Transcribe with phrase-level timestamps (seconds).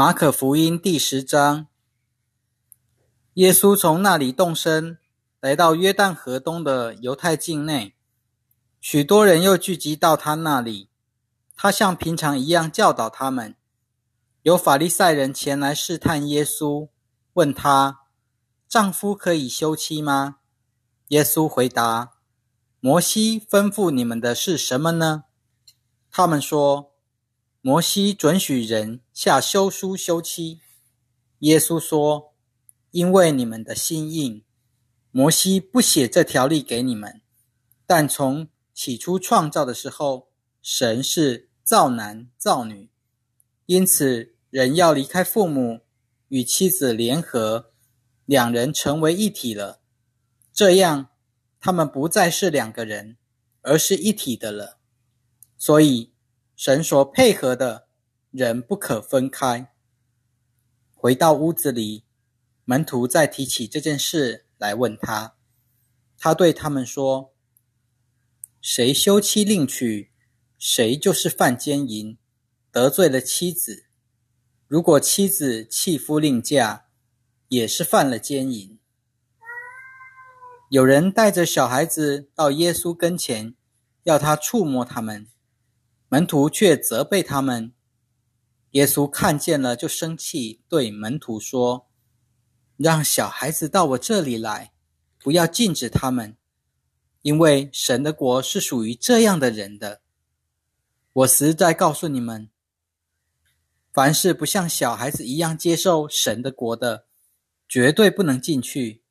[0.00, 1.66] 马可福音第十章，
[3.34, 4.96] 耶稣从那里动身，
[5.40, 7.94] 来到约旦河东的犹太境内，
[8.80, 10.88] 许多人又聚集到他那里。
[11.54, 13.54] 他像平常一样教导他们。
[14.40, 16.88] 有法利赛人前来试探耶稣，
[17.34, 18.00] 问他
[18.66, 20.36] ：“丈夫可以休妻吗？”
[21.08, 22.12] 耶稣回答
[22.80, 25.24] ：“摩西吩咐你们的是什么呢？”
[26.10, 26.89] 他们说。
[27.62, 30.60] 摩西准许人下休书休妻。
[31.40, 32.32] 耶稣说
[32.90, 34.42] ：“因为你们的心硬，
[35.10, 37.20] 摩西不写这条例给你们。
[37.86, 40.28] 但从起初创造的时候，
[40.62, 42.88] 神是造男造女，
[43.66, 45.80] 因此人要离开父母，
[46.28, 47.72] 与妻子联合，
[48.24, 49.82] 两人成为一体了。
[50.50, 51.10] 这样，
[51.60, 53.18] 他们不再是两个人，
[53.60, 54.78] 而是一体的了。
[55.58, 56.09] 所以。”
[56.62, 57.88] 神所配合的
[58.30, 59.72] 人不可分开。
[60.94, 62.04] 回到屋子里，
[62.66, 65.36] 门徒再提起这件事来问他，
[66.18, 67.32] 他对他们说
[68.60, 70.10] ：“谁休妻另娶，
[70.58, 72.18] 谁就是犯奸淫，
[72.70, 73.86] 得罪了妻子；
[74.66, 76.84] 如果妻子弃夫另嫁，
[77.48, 78.78] 也是犯了奸淫。”
[80.68, 83.54] 有人带着小孩子到耶稣跟前，
[84.02, 85.26] 要他触摸他们。
[86.12, 87.72] 门徒却责备他们。
[88.72, 91.88] 耶稣看见了，就生气，对门徒说
[92.76, 94.72] ：“让小孩子到我这里来，
[95.20, 96.36] 不要禁止他们，
[97.22, 100.00] 因为神的国是属于这样的人的。
[101.12, 102.50] 我实在告诉你们，
[103.92, 107.06] 凡是不像小孩子一样接受神的国的，
[107.68, 109.04] 绝对不能进去。”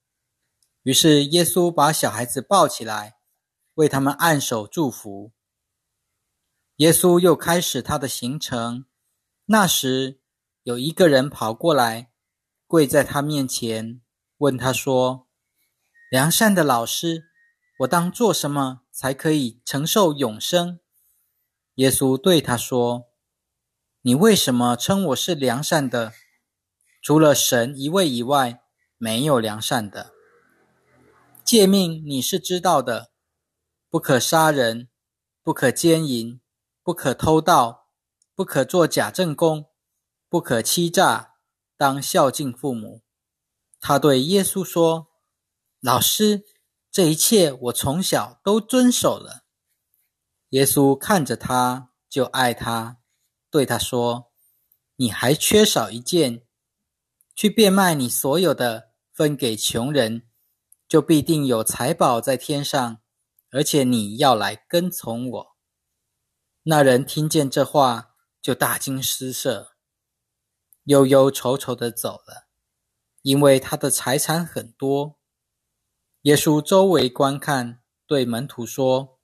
[0.84, 3.20] 于是耶稣把小孩子抱起来，
[3.76, 5.32] 为他们按手祝福。
[6.80, 8.86] 耶稣又开始他的行程。
[9.48, 10.22] 那时，
[10.64, 12.10] 有一个人跑过来，
[12.68, 14.00] 跪在他面前，
[14.38, 15.28] 问他说
[16.10, 17.26] ：“良善的老师，
[17.80, 20.80] 我当做什么才可以承受永生？”
[21.76, 23.10] 耶稣对他说
[24.04, 26.14] ：“你为什么称我是良善的？
[27.02, 28.62] 除了神一位以外，
[28.98, 30.14] 没有良善的。
[31.44, 33.12] 诫命你是知道的：
[33.90, 34.88] 不可杀人，
[35.44, 36.40] 不可奸淫。”
[36.90, 37.86] 不可偷盗，
[38.34, 39.68] 不可做假证供，
[40.28, 41.36] 不可欺诈，
[41.78, 43.04] 当孝敬父母。
[43.80, 45.10] 他对耶稣说
[45.82, 46.46] ：“老师，
[46.90, 49.44] 这一切我从小都遵守了。”
[50.50, 52.98] 耶稣看着他，就爱他，
[53.52, 54.32] 对他说
[54.98, 56.42] ：“你还缺少一件，
[57.36, 60.28] 去变卖你所有的，分给穷人，
[60.88, 63.00] 就必定有财宝在天上。
[63.52, 65.49] 而且你要来跟从我。”
[66.72, 68.14] 那人听见这话，
[68.44, 69.72] 就大惊失色，
[70.84, 72.48] 忧忧愁愁的走了，
[73.24, 75.18] 因为他的财产很多。
[76.22, 79.18] 耶稣周围观看，对门徒说：“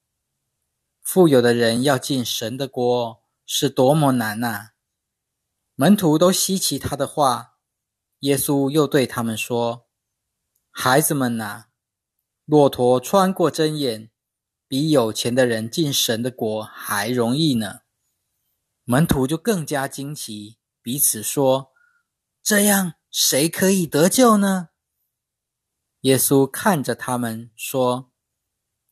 [1.04, 4.72] 富有的人要进神的国，是多么难呐！”
[5.78, 7.60] 门徒都稀奇他的话。
[8.22, 9.86] 耶稣又对他们说
[10.72, 11.66] ：“孩子们呐，
[12.46, 14.10] 骆驼穿过针眼。”
[14.68, 17.82] 比有钱的人进神的国还容易呢。
[18.84, 21.72] 门徒就更加惊奇，彼此说
[22.44, 24.70] ：“这样谁可以得救呢？”
[26.02, 28.12] 耶稣看着他们说：“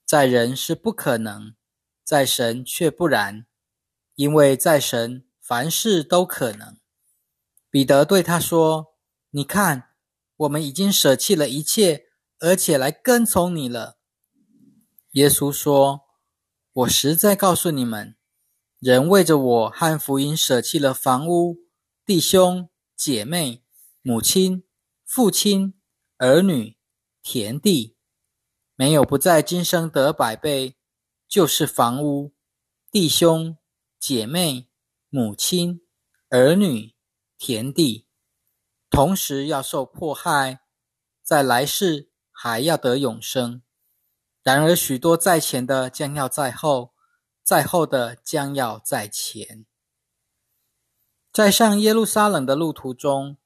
[0.05, 1.55] 在人是不可能，
[2.03, 3.45] 在神却不然，
[4.15, 6.77] 因为在神凡事都可能。”
[7.69, 8.95] 彼得对他说
[9.31, 9.89] ：“你看，
[10.37, 12.05] 我们已经舍弃了一切，
[12.39, 13.99] 而且来跟从你了。”
[15.13, 16.05] 耶稣说
[16.73, 18.15] ：“我实在告诉你们，
[18.79, 21.57] 人为着我和福音舍弃了房屋、
[22.03, 23.63] 弟兄、姐妹、
[24.01, 24.63] 母亲、
[25.05, 25.75] 父亲、
[26.17, 26.77] 儿女、
[27.21, 27.95] 田地，
[28.75, 30.77] 没有不在今生得百倍，
[31.27, 32.33] 就是房屋、
[32.89, 33.55] 弟兄、
[33.99, 34.67] 姐妹、
[35.09, 35.81] 母亲、
[36.29, 36.95] 儿女、
[37.37, 38.07] 田地，
[38.89, 40.61] 同时要受迫害，
[41.21, 43.61] 在来世还要得永生。”
[44.43, 46.93] 然而，许多在前的将要在后，
[47.41, 49.65] 在后的将要在前。
[51.31, 53.37] 在上耶路撒冷的路途中，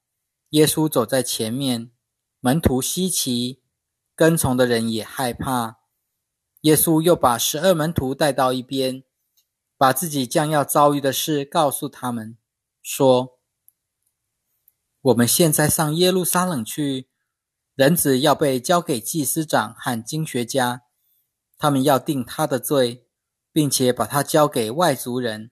[0.50, 1.92] 耶稣走在前面，
[2.40, 3.62] 门徒稀奇，
[4.16, 5.78] 跟从的人也害怕。
[6.62, 9.04] 耶稣又把十二门徒带到一边，
[9.76, 12.36] 把自己将要遭遇的事告诉他们，
[12.82, 13.38] 说
[15.00, 17.08] ：“我们现在上耶路撒冷去，
[17.76, 20.82] 人子要被交给祭司长和经学家。”
[21.58, 23.08] 他们要定他的罪，
[23.52, 25.50] 并且把他交给外族人。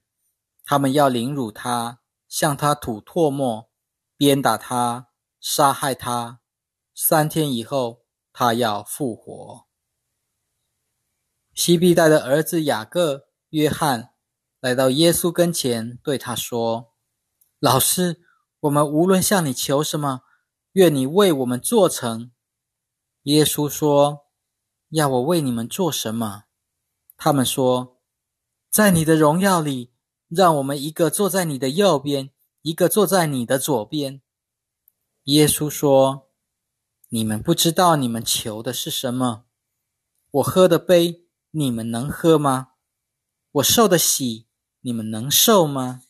[0.63, 3.69] 他们要凌辱他，向他吐唾沫，
[4.17, 5.09] 鞭打他，
[5.39, 6.39] 杀害他。
[6.95, 9.67] 三天以后，他要复活。
[11.53, 14.11] 西庇带的儿子雅各、约翰
[14.59, 16.93] 来到耶稣跟前，对他说
[17.59, 18.21] ：“老师，
[18.61, 20.21] 我们无论向你求什么，
[20.73, 22.31] 愿你为我们做成。”
[23.23, 24.25] 耶稣说
[24.89, 26.43] ：“要我为你们做什么？”
[27.17, 27.97] 他们说
[28.69, 29.91] ：“在你的荣耀里，
[30.27, 32.31] 让我们一个坐在你的右边，
[32.61, 34.21] 一个坐在你的左边。”
[35.25, 36.29] 耶稣说
[37.09, 39.45] ：“你们不知道你们求的是什么。
[40.31, 42.73] 我喝的杯。”你们能喝吗？
[43.51, 44.47] 我受的喜，
[44.81, 46.03] 你们能受吗？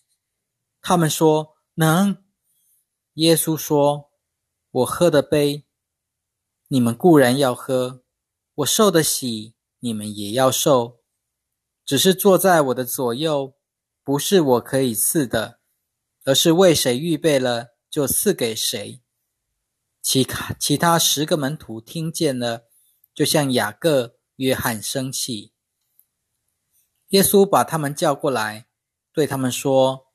[0.82, 2.18] 他们说能。
[3.14, 4.10] 耶稣说
[4.72, 5.66] ：“我喝的杯，
[6.68, 8.02] 你们固然要喝；
[8.58, 11.00] 我受的喜，你们也要受。
[11.86, 13.56] 只是坐在我的左右，
[14.04, 15.60] 不是我可以赐的，
[16.26, 19.02] 而是为谁预备了，就赐给谁。”
[20.02, 22.68] 其他其他十个门徒听见了，
[23.14, 24.18] 就像雅各。
[24.38, 25.52] 约翰生气，
[27.08, 28.68] 耶稣把他们叫过来，
[29.12, 30.06] 对他们说：“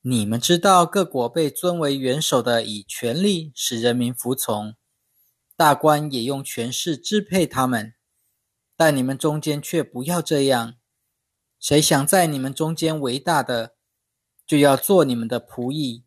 [0.00, 4.78] 你们知道各国被尊为元首的，以权力使人民服从；
[5.60, 7.92] 大官也用权势支配他们。
[8.76, 10.76] 但你们中间却不要这样。
[11.58, 13.74] 谁想在你们中间为大的，
[14.46, 16.04] 就要做你们的仆役；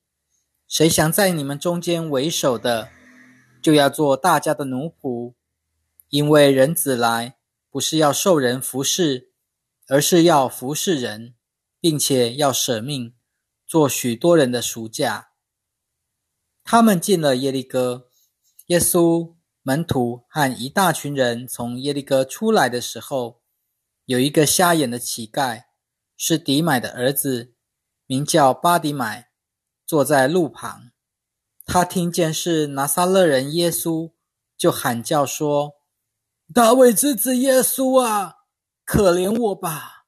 [0.68, 2.90] 谁想在你们中间为首的，
[3.62, 5.36] 就要做大家的奴仆。
[6.10, 7.36] 因为人子来。”
[7.74, 9.32] 不是要受人服侍，
[9.88, 11.34] 而是要服侍人，
[11.80, 13.16] 并且要舍命，
[13.66, 15.30] 做许多人的赎价。
[16.64, 18.12] 他们进了耶利哥，
[18.68, 19.34] 耶稣
[19.66, 23.42] 门徒和一大群人从耶利哥出来的时候，
[24.04, 25.64] 有一个瞎眼的乞丐，
[26.18, 27.56] 是迪买的儿子，
[28.06, 29.30] 名叫巴迪买，
[29.86, 30.92] 坐在路旁。
[31.66, 34.12] 他听见是拿撒勒人耶稣，
[34.58, 35.76] 就喊叫说。
[36.54, 38.36] 大卫之子耶稣啊，
[38.84, 40.08] 可怜我吧！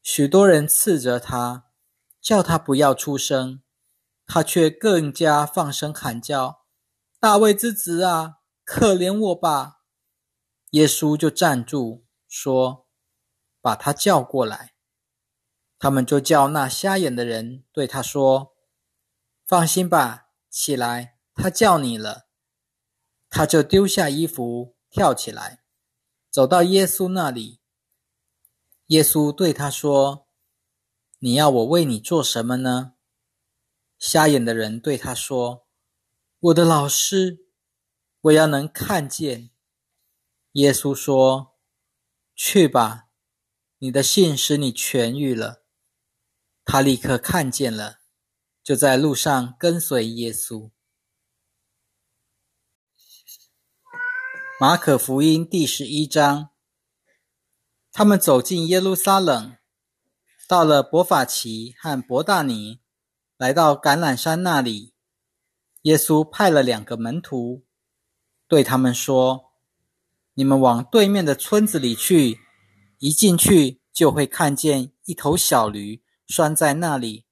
[0.00, 1.64] 许多人斥责他，
[2.22, 3.62] 叫他不要出声，
[4.24, 6.60] 他却更加放声喊叫
[7.18, 8.36] ：“大卫之子啊，
[8.72, 9.80] 可怜我吧！”
[10.70, 12.86] 耶稣就站住，说
[13.60, 14.74] ：“把他叫过来。”
[15.76, 18.54] 他们就叫那瞎眼的人对他说
[19.44, 22.28] ：“放心吧，起来，他叫你了。”
[23.28, 24.76] 他就丢下衣服。
[24.92, 25.62] 跳起来，
[26.30, 27.60] 走到耶稣那里。
[28.86, 30.26] 耶稣对他说
[31.20, 32.94] ：“你要我为你做什么呢？”
[34.00, 35.68] 瞎眼的人对他说
[36.50, 37.46] ：“我的老师，
[38.22, 39.50] 我要能看见。”
[40.52, 41.56] 耶稣说
[42.34, 43.08] ：“去吧，
[43.78, 45.64] 你的信使你痊愈了。”
[46.64, 48.00] 他立刻看见了，
[48.62, 50.70] 就在路上跟随耶稣。
[54.60, 56.50] 马可福音第十一章，
[57.90, 59.56] 他们走进耶路撒冷，
[60.46, 62.80] 到了伯法奇和伯大尼，
[63.36, 64.94] 来到橄榄山那里。
[65.82, 67.64] 耶稣派了两个门徒，
[68.50, 69.52] 对他们说
[70.34, 72.40] ：“你们往对面的村子里去，
[72.98, 77.26] 一进去就会看见一头小驴拴在那里，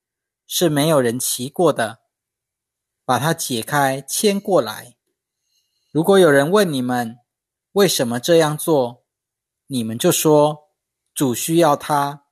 [0.47, 1.99] 是没有人骑过的。
[3.05, 4.97] 把它解开，牵过来。”
[5.91, 7.19] 如果有人问你们
[7.73, 9.05] 为什么这样做，
[9.67, 10.69] 你们就说
[11.13, 12.27] 主需要它，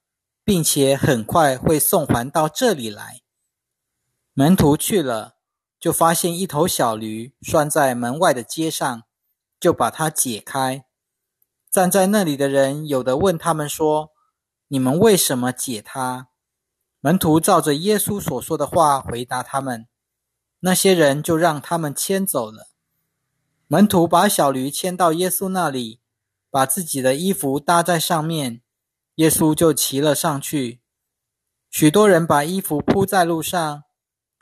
[0.44, 3.22] 并且很快会送还到这里来。
[4.32, 5.35] 门徒去了，
[5.86, 9.04] 就发现一头小驴拴在门外的街上，
[9.60, 10.84] 就把它解开。
[11.70, 14.10] 站在那里的人有的问他们说
[14.66, 16.26] ：“你们为什么解它？”
[16.98, 19.86] 门徒照着耶稣所说的话回答他们。
[20.58, 22.66] 那些人就让他们牵走了。
[23.68, 26.00] 门徒把小驴牵到耶稣那里，
[26.50, 28.60] 把自己的衣服搭在上面，
[29.14, 30.80] 耶稣就骑了上去。
[31.70, 33.84] 许多人把衣服铺在路上，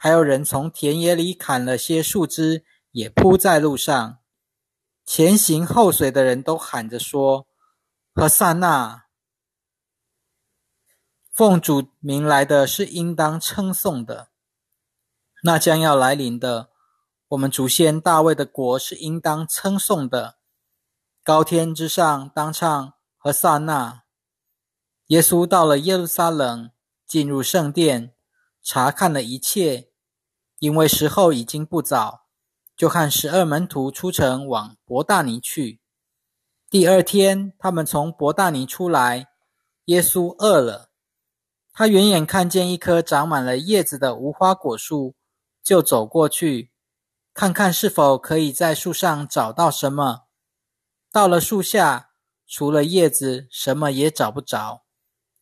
[0.04, 4.18] 还有人从田野里砍了些树枝，也铺在路上。
[5.06, 7.46] 前行后随的人都喊着说
[8.14, 9.06] ：“何萨那，
[11.32, 14.28] 奉主名来的是应当称颂的，
[15.42, 16.68] 那将要来临的。”
[17.28, 20.36] 我们祖先大卫的国是应当称颂的，
[21.22, 24.02] 高天之上当唱和萨那。
[25.06, 26.70] 耶稣到了耶路撒冷，
[27.06, 28.14] 进入圣殿，
[28.62, 29.92] 查看了一切，
[30.64, 32.24] 因为时候已经不早，
[32.74, 35.82] 就看十二门徒出城往伯大尼去。
[36.70, 39.28] 第二天，他们从伯大尼出来，
[39.84, 40.88] 耶稣饿了，
[41.74, 45.14] 他远远看见一棵长满了叶子的无花果树，
[45.62, 46.72] 就走过去，
[47.34, 50.22] 看看是否可以在树上找到什么。
[51.12, 52.12] 到了树下，
[52.46, 54.84] 除了叶子，什么也找不着，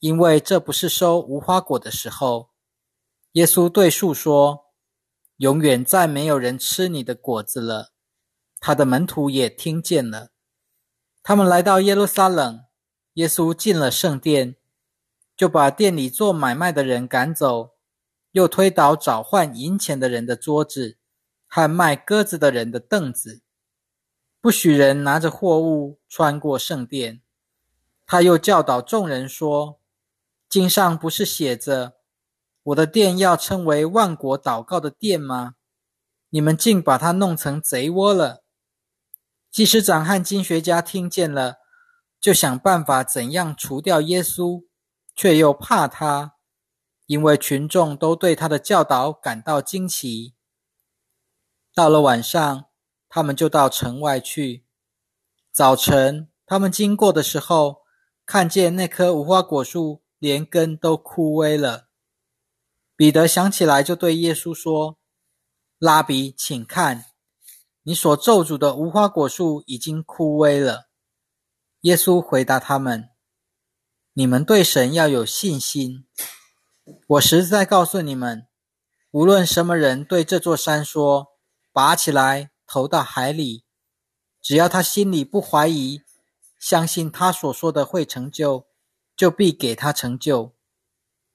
[0.00, 2.50] 因为这不是收无花果的时候。
[3.34, 4.64] 耶稣对树说
[5.42, 7.90] ：“永远再没有人吃你的果子了。”
[8.60, 10.30] 他的门徒也听见了。
[11.20, 12.64] 他们来到耶路撒冷，
[13.14, 14.54] 耶稣进了圣殿，
[15.36, 17.72] 就把店里做买卖的人赶走，
[18.30, 20.96] 又推倒找换银钱的人的桌子
[21.48, 23.42] 和卖鸽子的人的凳子，
[24.40, 27.20] 不许人拿着货物穿过圣殿。
[28.06, 29.80] 他又教导众人说
[30.48, 31.94] ：“经上不是写着？”
[32.64, 35.54] 我的殿要称为万国祷告的殿吗？
[36.30, 38.44] 你们竟把它弄成贼窝了！
[39.50, 41.56] 祭司长和经学家听见了，
[42.20, 44.64] 就想办法怎样除掉耶稣，
[45.14, 46.36] 却又怕他，
[47.06, 50.34] 因为群众都对他的教导感到惊奇。
[51.74, 52.66] 到了晚上，
[53.08, 54.64] 他们就到城外去。
[55.50, 57.82] 早晨，他们经过的时候，
[58.24, 61.88] 看见那棵无花果树连根都枯萎了。
[63.02, 64.96] 彼得想起来，就对耶稣说
[65.76, 67.06] ：“拉比，请看，
[67.82, 70.88] 你所咒诅的无花果树已经枯萎了。”
[71.82, 73.08] 耶稣回答他们
[74.14, 76.06] ：“你们对神要有信心。
[77.08, 78.46] 我实在告诉你们，
[79.10, 81.26] 无论什么人对这座山说
[81.74, 83.64] ‘拔起来，投到海里’，
[84.40, 86.02] 只要他心里不怀疑，
[86.60, 88.68] 相信他所说的会成就，
[89.16, 90.54] 就必给他成就。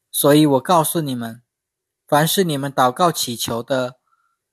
[0.10, 1.44] 所以我告诉你们。”
[2.08, 4.00] 凡是你们祷告祈求的，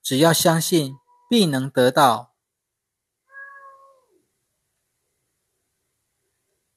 [0.01, 0.97] 只要相信，
[1.29, 2.33] 必能得到。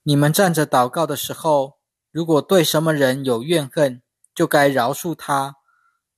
[0.05, 1.79] 你们站着祷告的时候，
[2.13, 5.57] 如果对什么人有怨恨，就该饶恕他，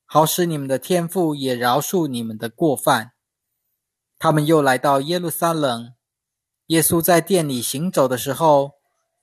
[0.04, 3.12] 好使你们的天父也饶恕你们的过犯。
[4.18, 5.94] 他们又来到耶路撒冷，
[6.66, 8.72] 耶稣在店里行走的时候，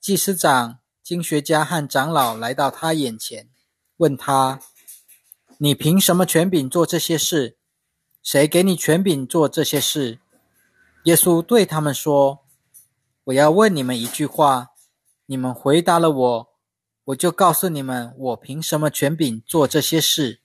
[0.00, 3.48] 祭司长、经学家和长老来到他眼前，
[3.98, 4.58] 问他。
[5.60, 7.56] 你凭什么权柄做这些事？
[8.22, 10.20] 谁给你权柄做这些事？
[11.02, 12.44] 耶稣对他们说
[13.24, 14.68] ：“我要问你们一句话，
[15.26, 16.48] 你们回答了我，
[17.06, 20.40] 我就告诉你们，我凭什么权柄做这些事。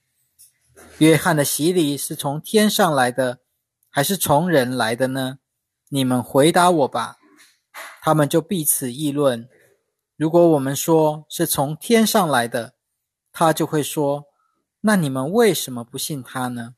[0.98, 3.38] 约翰的洗礼是从天上来的，
[3.88, 5.38] 还是从人来的呢？
[5.90, 7.18] 你们回答我吧。”
[8.02, 9.48] 他们就彼此议论。
[10.16, 12.74] 如果我们说是从天上来的，
[13.32, 14.24] 他就会说。
[14.86, 16.76] 那你们为什么不信他呢？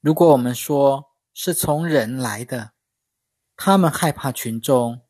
[0.00, 2.72] 如果我们说是从人来的，
[3.54, 5.02] 他们害怕群众，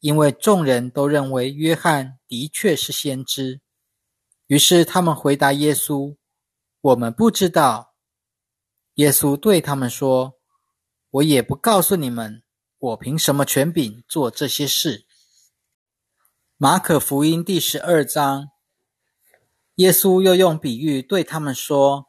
[0.00, 3.60] 因为众人都认为约翰的确是先知。
[4.46, 6.16] 于是他们回答耶稣
[6.80, 7.96] ：“我们不知道。”
[8.96, 10.38] 耶稣对他们说
[11.10, 12.42] ：“我也不告诉你们，
[12.78, 15.06] 我凭什么权柄做这些事。”
[16.56, 18.51] 马可福音第十二章。
[19.82, 22.06] 耶稣又用比喻对他们说：“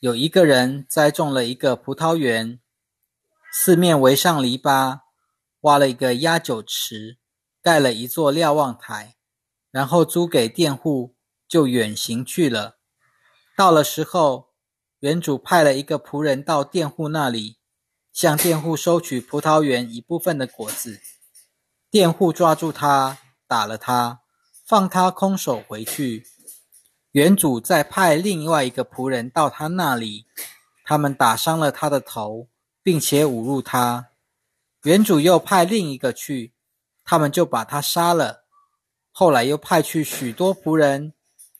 [0.00, 2.60] 有一个人栽种了一个葡萄园，
[3.50, 5.00] 四面围上篱笆，
[5.60, 7.16] 挖了一个压酒池，
[7.62, 9.16] 盖了一座瞭望台，
[9.70, 11.16] 然后租给佃户，
[11.48, 12.76] 就远行去了。
[13.56, 14.50] 到了时候，
[15.00, 17.56] 园主派了一个仆人到佃户那里，
[18.12, 21.00] 向佃户收取葡萄园一部分的果子。
[21.90, 23.16] 佃户抓住他，
[23.48, 24.20] 打了他，
[24.66, 26.26] 放他空手回去。”
[27.12, 30.24] 原主再派另外一个仆人到他那里，
[30.82, 32.48] 他们打伤了他的头，
[32.82, 34.08] 并且侮辱他。
[34.84, 36.54] 原主又派另一个去，
[37.04, 38.44] 他们就把他杀了。
[39.10, 41.12] 后来又派去许多仆人，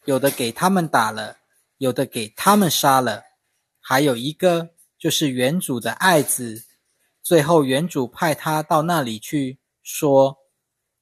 [0.06, 1.36] 有的给他们打了，
[1.76, 3.22] 有的给他们杀了，
[3.78, 6.64] 还有一个就是原主的爱子。
[7.22, 10.38] 最后原主派他到那里去，说：“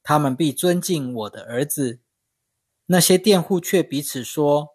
[0.03, 2.01] 他们必尊敬我的儿子。”
[2.93, 4.71] 那些佃户却彼此说：“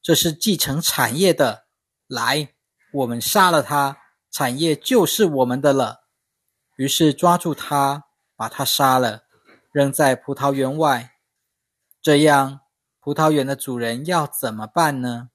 [0.00, 1.66] 这是继承产业的，
[2.06, 2.54] 来，
[2.94, 3.98] 我们杀了他，
[4.30, 6.06] 产业就是我们的了。”
[6.78, 8.04] 于是抓住他，
[8.36, 9.24] 把他杀了，
[9.70, 11.12] 扔在葡萄园外。
[12.00, 12.60] 这样，
[12.98, 15.28] 葡萄园的主人要怎么办呢？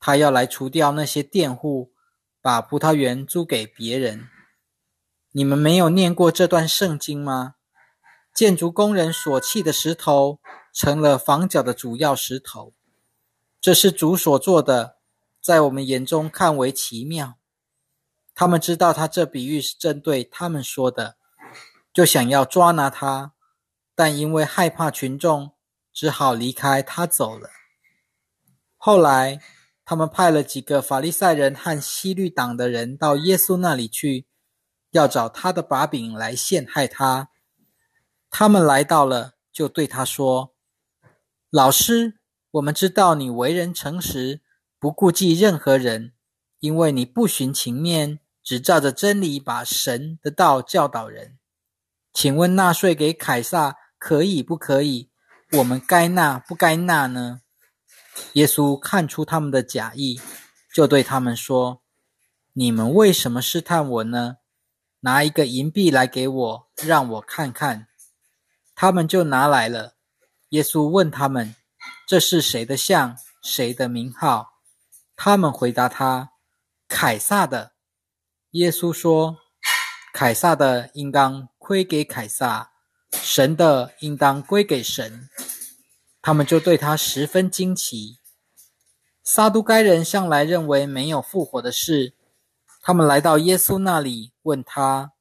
[0.00, 1.92] 他要来除掉那些佃户，
[2.40, 4.26] 把葡萄园租给别人。
[5.32, 7.56] 你们没有念过这段圣经吗？
[8.34, 10.40] 建筑工人所砌的石头。
[10.72, 12.72] 成了房角的主要石头，
[13.60, 14.96] 这是主所做的，
[15.40, 17.38] 在我们眼中看为奇妙。
[18.34, 21.16] 他们知道他这比喻是针对他们说的，
[21.92, 23.34] 就想要抓拿他，
[23.94, 25.52] 但因为害怕群众，
[25.92, 27.50] 只好离开他走了。
[28.78, 29.40] 后来，
[29.84, 34.26] 他们派了几个法利赛人和西律党的人到耶稣那里去，
[34.92, 37.28] 要找他的把柄来陷害他。
[38.30, 40.54] 他们来到了，就对他说
[41.52, 42.14] ：“老师，
[42.52, 44.40] 我们知道你为人诚实，
[44.78, 46.14] 不顾忌任何人，
[46.60, 51.38] 因为你不寻情面，只照着真理把神的道教导人。
[52.14, 55.10] 请问纳税给凯撒可以不可以？
[55.58, 57.42] 我们该纳不该纳呢？”
[58.32, 60.18] 耶稣看出他们的假意，
[60.74, 61.82] 就对他们说
[62.54, 64.38] ：“你们为什么试探我呢？
[65.00, 67.88] 拿一个银币来给我，让我看看。”
[68.74, 69.96] 他们就拿来了。
[70.52, 71.54] 耶稣问他们
[72.06, 73.16] ：“这是谁的像？
[73.42, 74.58] 谁的名号？”
[75.16, 76.32] 他们回答他
[76.86, 77.72] ：“凯撒的。”
[78.52, 79.38] 耶稣说
[80.12, 82.72] ：“凯撒的应当归给凯撒，
[83.12, 85.30] 神的应当归给神。”
[86.20, 88.18] 他们就对他十分惊奇。
[89.24, 92.14] 撒都该人向来认为没有复活的事。
[92.82, 95.12] 他们来到耶稣那里，问他：“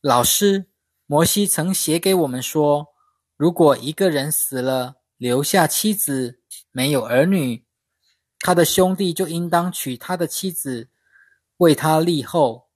[0.00, 0.70] 老师，
[1.04, 2.93] 摩西曾写给我们说，
[3.36, 7.64] 如果一个人死了，留下妻子，没有儿女，
[8.40, 10.88] 他的兄弟就应当娶他的妻子，
[11.58, 12.68] 为他立后。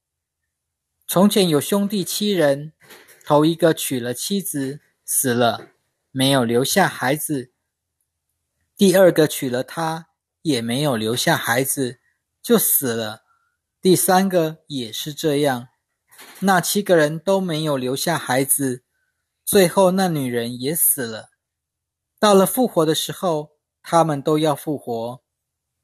[1.06, 2.72] 从前有兄弟七人，
[3.24, 5.70] 头一个娶了妻子，死了。”
[6.10, 7.52] 没有留下孩子，
[8.76, 10.08] 第二个娶了她，
[10.42, 12.00] 也没有留下孩子，
[12.42, 13.22] 就死了。
[13.80, 15.68] 第三个也是这样，
[16.40, 18.82] 那七个人都没有留下孩子，
[19.50, 21.30] 最后那女人也死了。
[22.20, 23.52] 到了复活的时候，
[23.82, 25.22] 他们都要复活。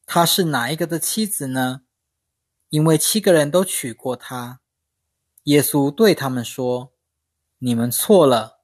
[0.05, 1.81] 她是哪一个的妻子呢？
[2.69, 4.61] 因为七个人都娶过她。
[5.45, 6.93] 耶稣对他们说
[7.57, 8.61] ：“你们错了。”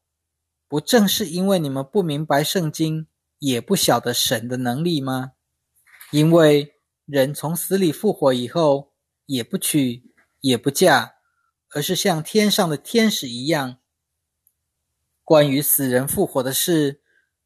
[0.69, 3.07] 不正是因为你们不明白圣经，
[3.39, 5.33] 也不晓得神的能力吗？
[6.13, 6.75] 因为
[7.07, 8.93] 人从死里复活以后，
[9.25, 11.15] 也不娶，也不嫁，
[11.71, 13.80] 而是像天上的天使一样。
[15.31, 17.01] 关于死人复活的事，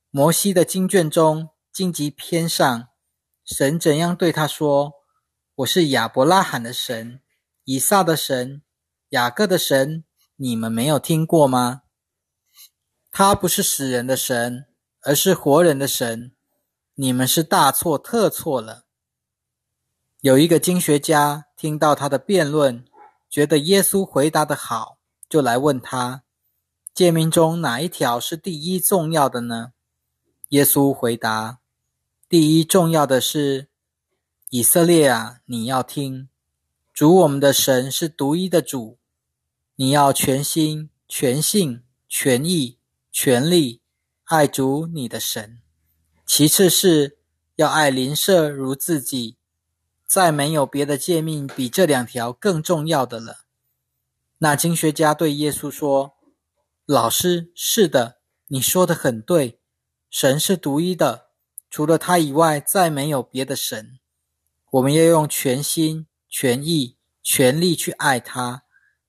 [0.09, 2.89] 摩西的经卷中荆棘篇上，
[3.45, 4.95] 神怎样对他说
[5.57, 7.21] ：“我是亚伯拉罕的神，
[7.65, 8.63] 以撒的神，
[9.11, 10.05] 雅各的神。”
[10.37, 11.83] 你们没有听过吗？
[13.11, 14.65] 他不是死人的神，
[15.03, 16.33] 而是活人的神。
[16.95, 18.87] 你们是大错特错了。
[20.23, 22.87] 有一个经学家听到他的辩论，
[23.29, 24.97] 觉得耶稣回答的好，
[25.29, 26.23] 就来问他：
[26.95, 29.73] 诫命中哪一条是第一重要的呢？
[30.51, 31.59] 耶稣回答：
[32.29, 33.69] 第一重要的是，
[34.51, 36.29] 以色列啊，你要听，
[36.93, 38.99] 主我们的神是独一的主，
[39.75, 42.79] 你要全心、全性、全意。
[43.17, 43.81] 全力
[44.25, 45.61] 爱主你的神，
[46.27, 47.17] 其次是
[47.55, 49.37] 要爱邻舍如自己，
[50.05, 53.45] 再没有别的诫命比这两条更重要的了。
[54.39, 56.14] 那经学家对耶稣说
[56.87, 58.19] ：“老师，是的，
[58.49, 59.59] 你说的很对，
[60.11, 61.29] 神是独一的，
[61.71, 63.99] 除了他以外，再没有别的神。
[64.71, 68.65] 我们要用全心、全意、全力去爱他，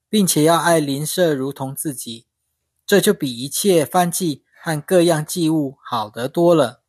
[0.10, 2.28] 并且要爱邻舍如同自己。”
[2.88, 6.84] 这就比一切翻祭和各样祭物好得多了。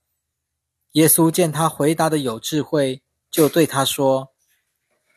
[0.93, 4.33] 耶稣见他回答的有智慧，就对他说：“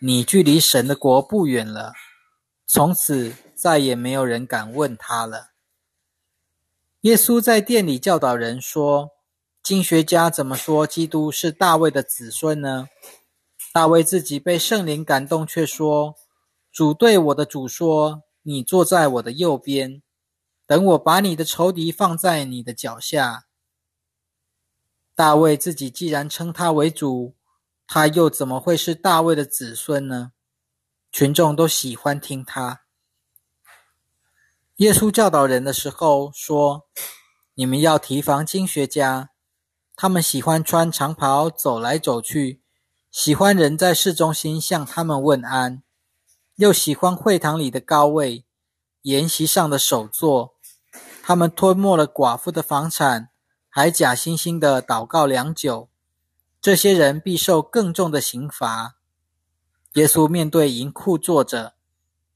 [0.02, 1.94] 你距离神的国不远了。”
[2.66, 5.49] 从此再也没有人敢问他了。
[7.02, 9.12] 耶稣在店里教导人说
[9.64, 12.90] ：“经学家怎么说基督是大卫的子孙呢？
[13.72, 16.16] 大卫自己被圣灵感动，却说
[16.74, 20.02] ：‘主对我的主说：你坐在我的右边。’”
[20.68, 23.46] 等我把你的仇敌放在你的脚下。
[25.16, 27.34] 大卫自己既然称他为主，
[27.88, 30.34] 他又怎么会是大卫的子孙呢？
[31.12, 32.82] 群众都喜欢听他。
[34.80, 36.88] 耶稣教导人的时候说
[37.56, 39.32] ：“你们要提防经学家，
[39.94, 42.62] 他们喜欢穿长袍走来走去，
[43.12, 45.84] 喜欢人在市中心向他们问安，
[46.56, 48.46] 又喜欢会堂里的高位，
[49.02, 50.56] 筵席上的首座。”
[51.22, 53.30] 他们吞没了寡妇的房产，
[53.68, 55.90] 还假惺惺的祷告良久。
[56.62, 58.96] 这些人必受更重的刑罚。
[59.96, 61.74] 耶稣面对银库坐着，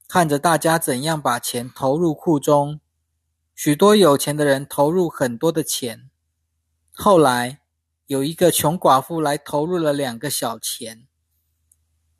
[0.06, 2.80] 看着大家怎样把钱投入库中。
[3.54, 6.10] 许多有钱的人投入很多的钱。
[6.92, 7.60] 后来
[8.06, 11.06] 有一个穷寡妇来投入了两个小钱，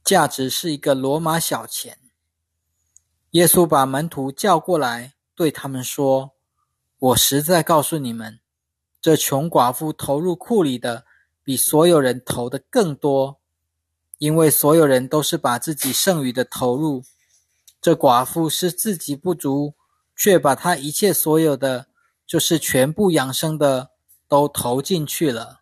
[0.04, 1.98] 价值是一个罗马小钱。
[3.30, 6.34] 耶稣把门徒叫过来，对他们说。
[6.98, 8.40] 我实在告诉你们，
[9.00, 11.04] 这穷寡妇投入库里的
[11.42, 13.40] 比所有人投的更多，
[14.18, 17.04] 因为所有人都是把自己剩余的投入。
[17.84, 19.74] 这寡妇是自己不足，
[20.16, 21.88] 却把她一切所有的，
[22.26, 23.90] 就是全部养生的，
[24.26, 25.60] 都投进去了。